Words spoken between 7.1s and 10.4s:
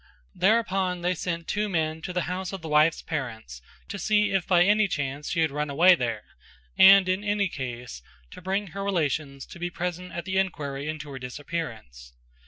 any case to bring her relations to be present at the